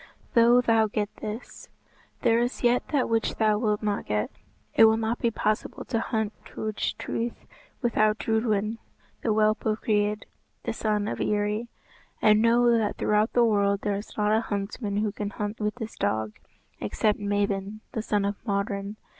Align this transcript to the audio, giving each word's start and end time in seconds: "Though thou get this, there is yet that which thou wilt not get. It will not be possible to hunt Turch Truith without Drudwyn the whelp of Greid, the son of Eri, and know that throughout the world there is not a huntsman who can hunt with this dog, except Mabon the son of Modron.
"Though 0.33 0.61
thou 0.61 0.87
get 0.87 1.15
this, 1.17 1.69
there 2.23 2.39
is 2.39 2.63
yet 2.63 2.87
that 2.87 3.07
which 3.07 3.35
thou 3.35 3.59
wilt 3.59 3.83
not 3.83 4.07
get. 4.07 4.31
It 4.73 4.85
will 4.85 4.97
not 4.97 5.19
be 5.19 5.29
possible 5.29 5.85
to 5.85 5.99
hunt 5.99 6.33
Turch 6.43 6.97
Truith 6.97 7.45
without 7.83 8.17
Drudwyn 8.17 8.79
the 9.21 9.29
whelp 9.31 9.63
of 9.63 9.79
Greid, 9.83 10.23
the 10.63 10.73
son 10.73 11.07
of 11.07 11.21
Eri, 11.21 11.67
and 12.19 12.41
know 12.41 12.75
that 12.75 12.97
throughout 12.97 13.33
the 13.33 13.45
world 13.45 13.81
there 13.81 13.93
is 13.97 14.17
not 14.17 14.35
a 14.35 14.41
huntsman 14.41 14.97
who 14.97 15.11
can 15.11 15.29
hunt 15.29 15.59
with 15.59 15.75
this 15.75 15.95
dog, 15.97 16.33
except 16.79 17.19
Mabon 17.19 17.81
the 17.91 18.01
son 18.01 18.25
of 18.25 18.37
Modron. 18.43 18.95